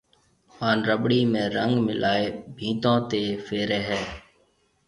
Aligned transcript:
ھان 0.57 0.77
رٻڙِي 0.87 1.19
۾ 1.33 1.43
رنگ 1.57 1.73
ملائيَ 1.87 2.25
ڀينتون 2.57 2.97
تيَ 3.09 3.23
ڦيرَي 3.45 3.79
ھيََََ 3.87 3.99